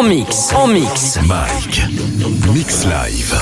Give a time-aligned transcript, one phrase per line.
[0.00, 1.18] En mix, en mix.
[1.26, 1.82] Mike.
[2.52, 3.40] Mix Live.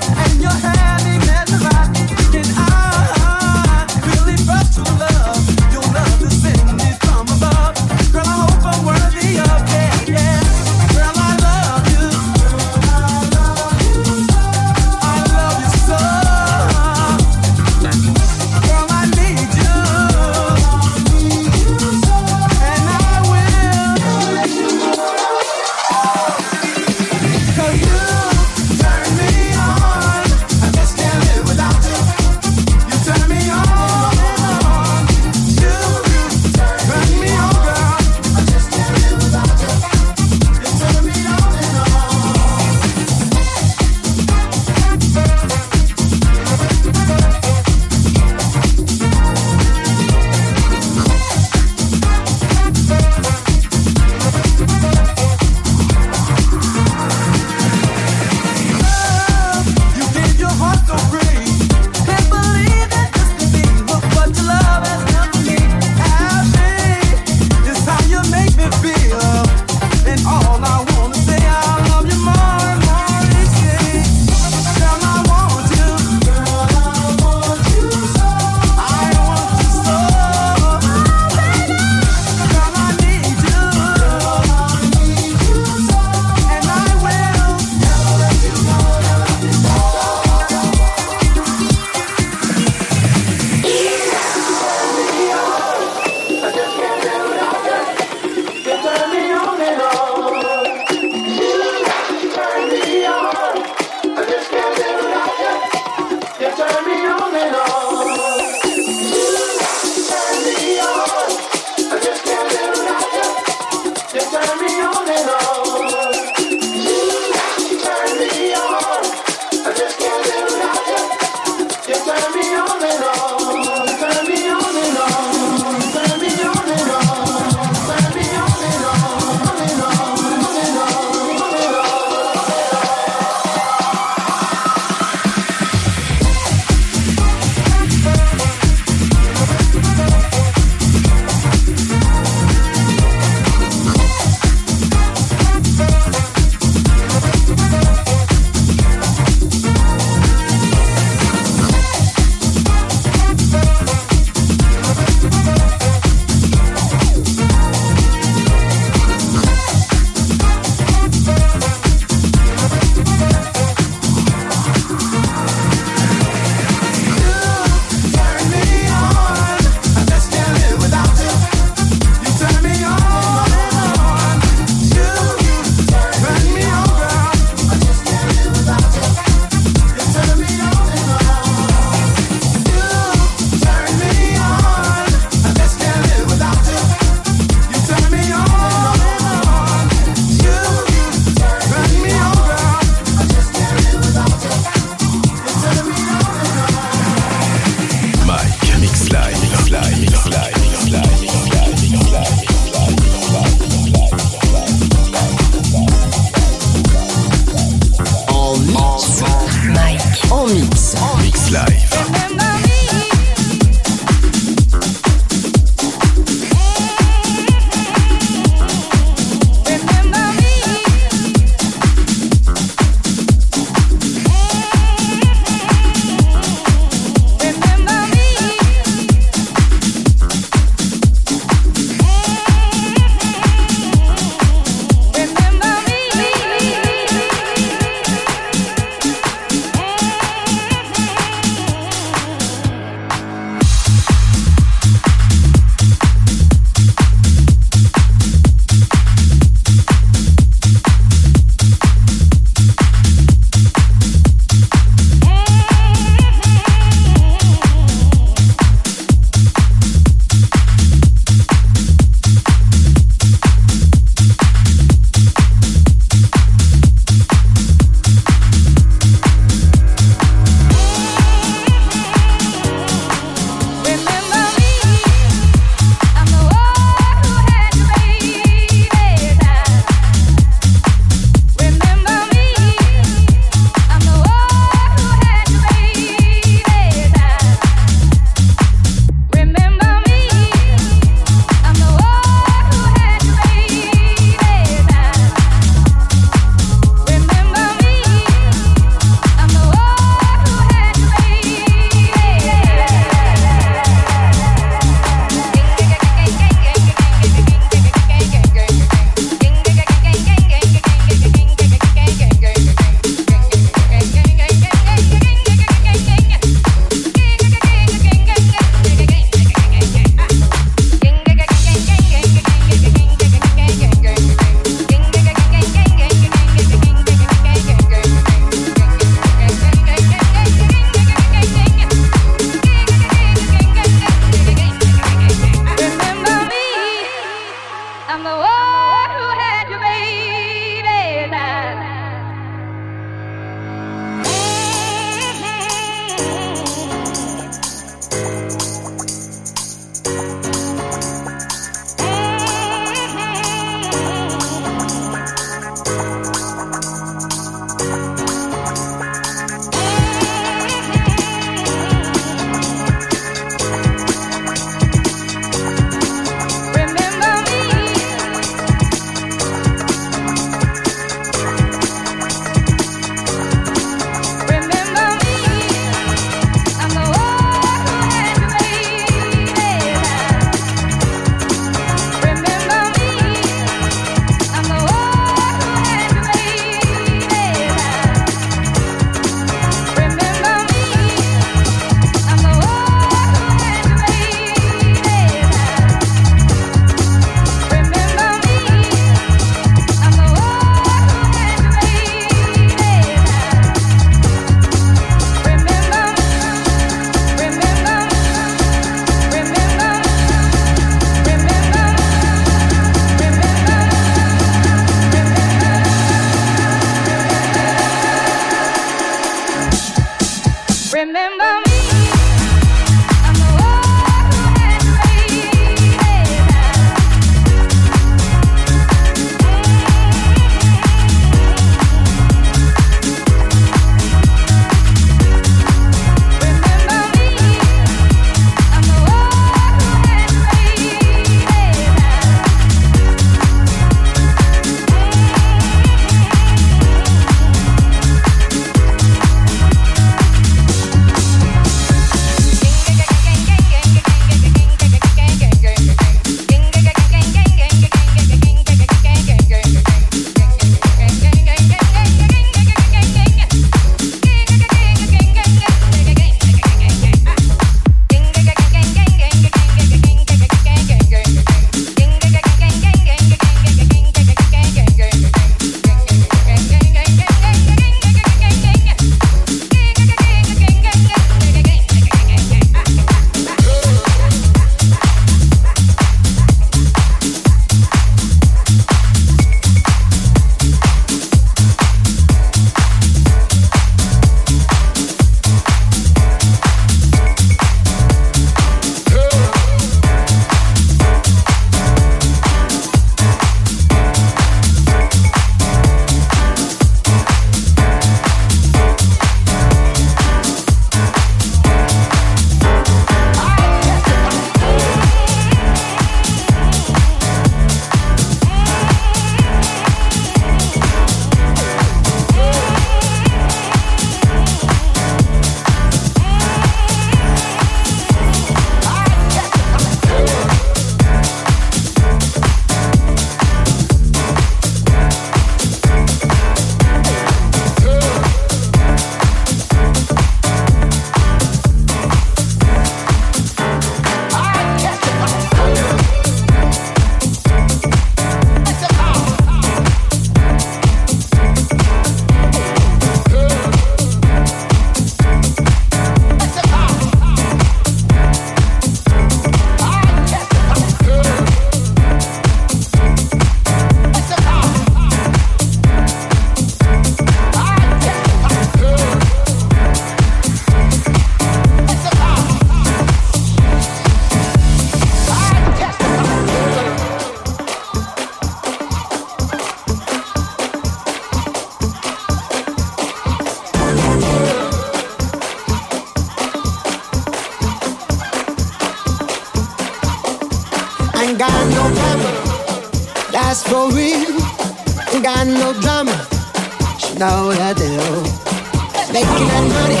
[599.68, 600.00] Money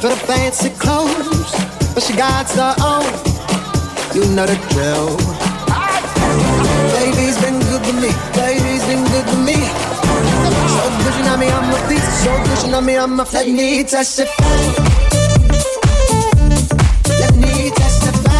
[0.00, 1.52] for the fancy clothes,
[1.94, 3.06] but she got her own.
[4.14, 5.16] You know the drill.
[6.96, 8.10] Baby's been good to me.
[8.34, 9.58] Baby's been good to me.
[10.74, 12.24] So good, you know me, I'm a beast.
[12.24, 13.46] So good, you know me, I'm a Let
[17.36, 18.31] me testify.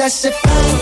[0.00, 0.79] testify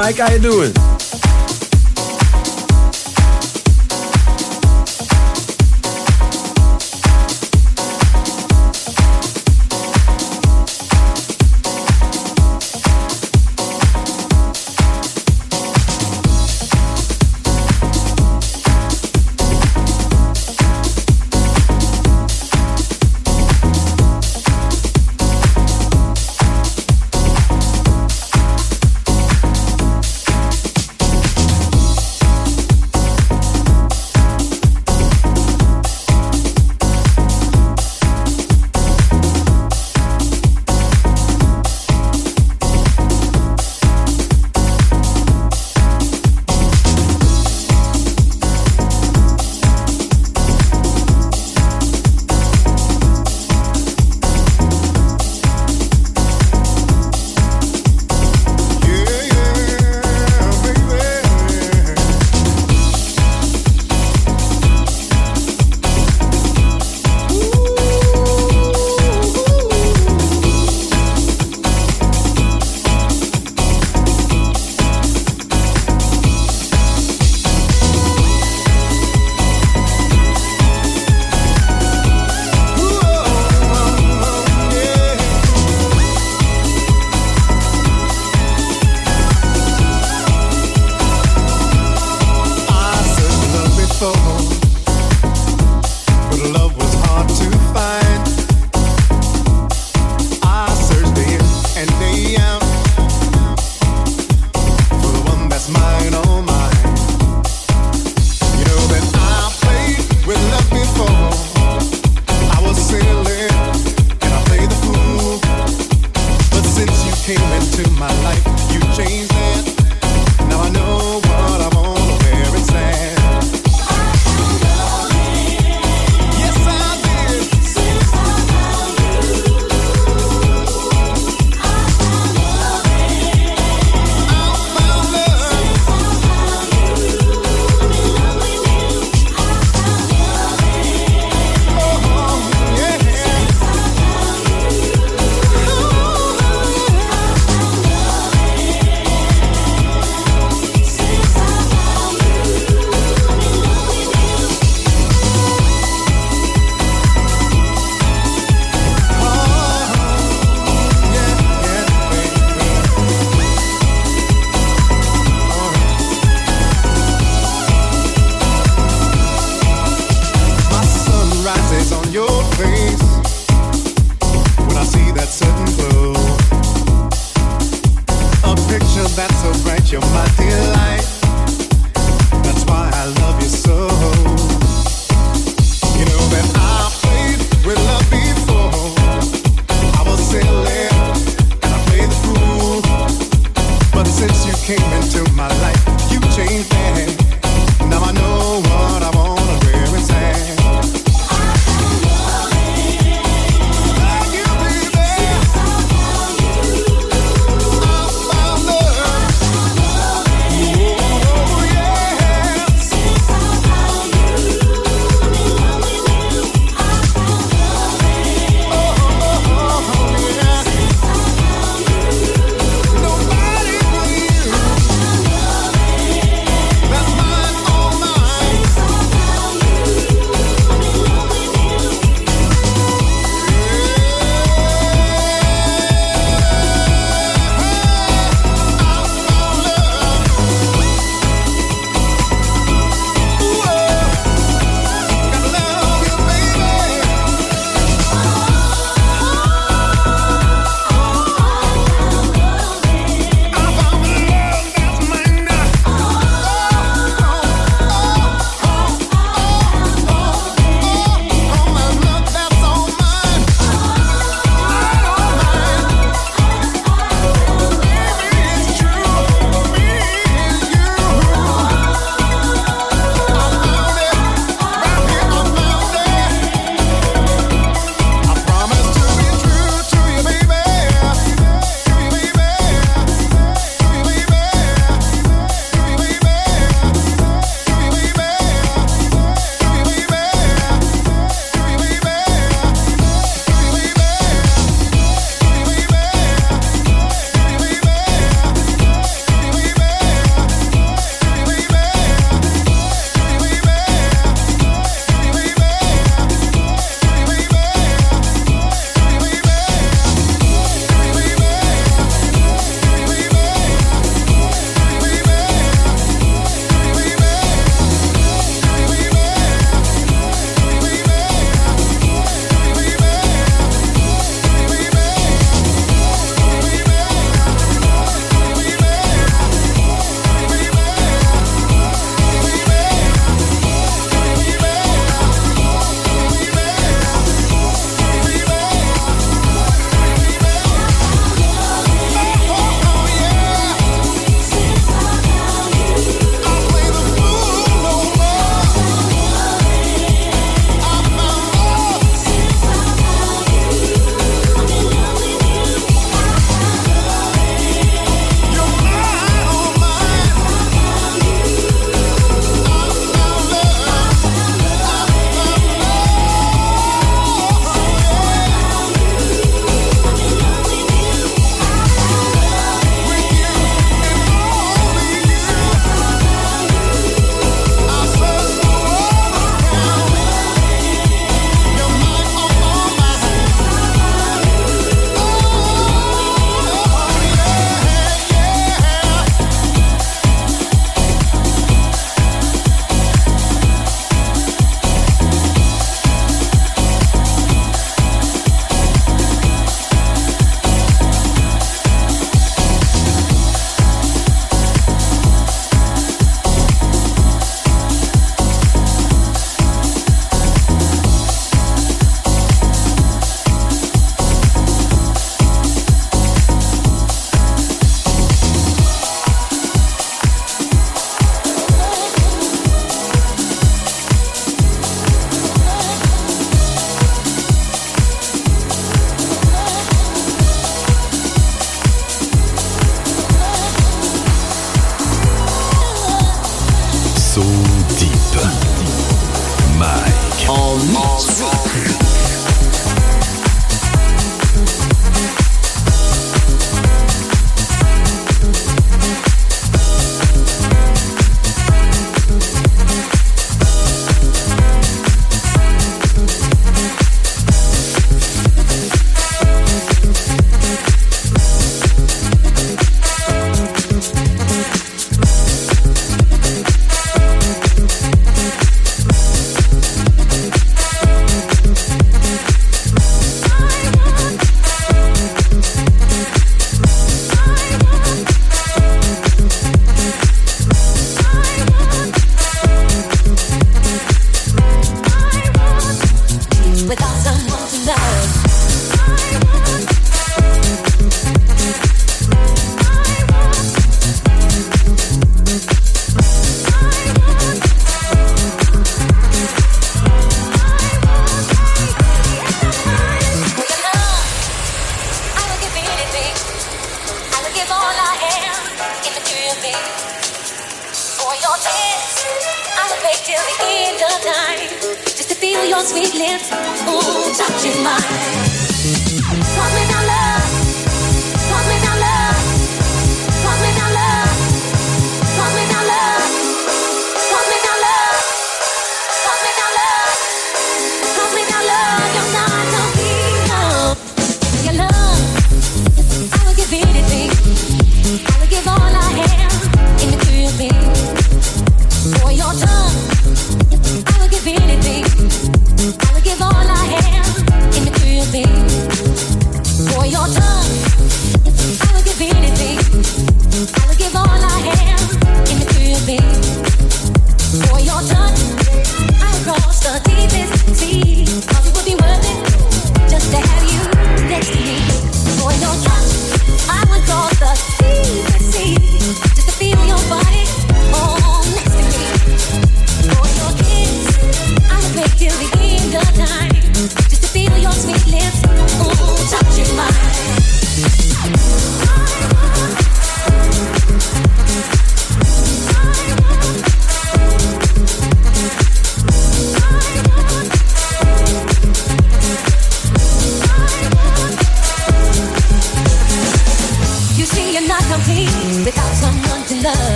[0.00, 0.89] Mike, how you doing?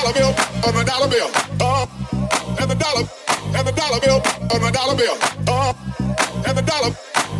[0.00, 0.34] dollar bill
[0.66, 1.30] on the dollar bill.
[1.60, 1.86] Uh,
[2.60, 3.04] and the dollar
[3.56, 4.20] and the dollar bill
[4.52, 5.16] on the dollar bill.
[5.46, 5.74] Uh,
[6.46, 6.90] and the dollar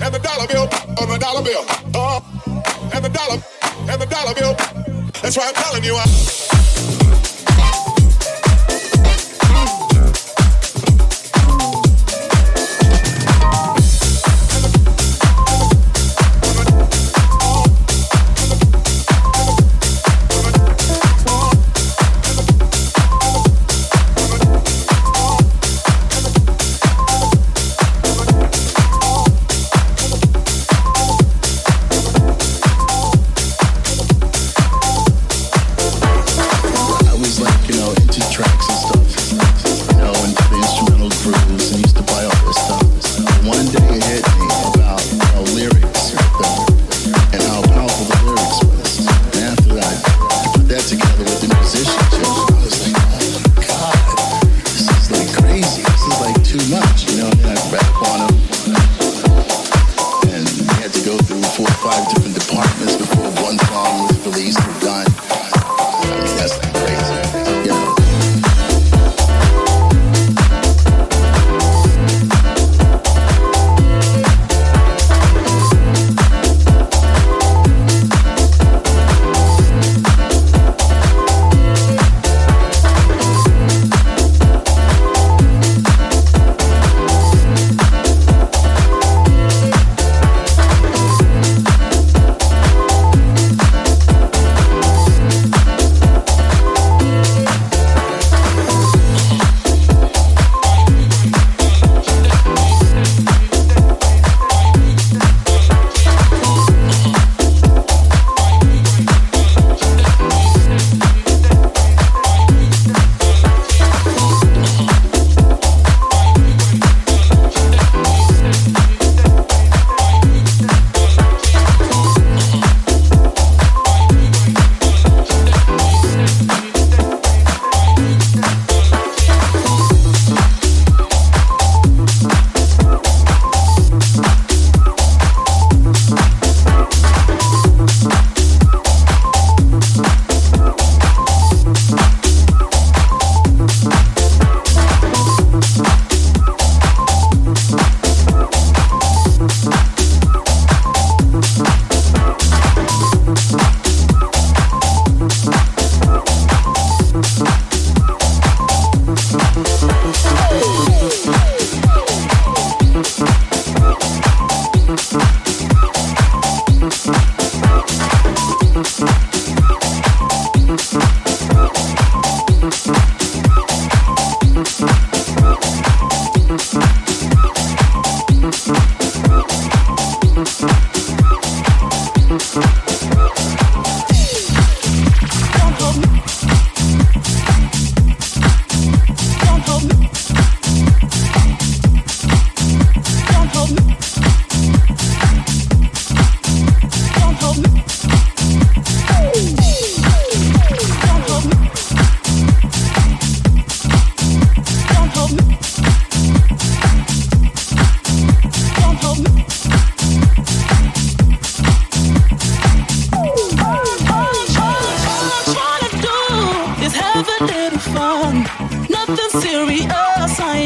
[0.04, 0.68] and the dollar bill
[1.00, 1.64] on the dollar bill.
[1.94, 2.20] Uh,
[2.94, 3.40] and the dollar
[3.88, 4.54] and the dollar bill.
[5.22, 5.94] That's why I'm telling you.
[5.96, 7.39] I.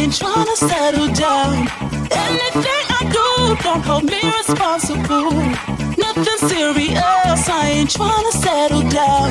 [0.05, 1.55] ain't trying to settle down.
[2.11, 3.29] Anything I do,
[3.65, 5.33] don't hold me responsible.
[6.05, 9.29] Nothing serious, I ain't trying to settle down.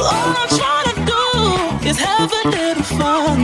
[0.00, 1.24] All I'm trying to do
[1.88, 3.38] is have a little fun.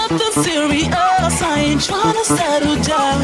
[0.00, 3.20] Nothing serious, I ain't trying to settle down.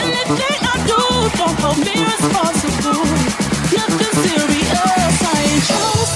[0.00, 1.02] Anything I do,
[1.38, 3.06] don't hold me responsible.
[3.80, 6.09] Nothing serious, I ain't trying to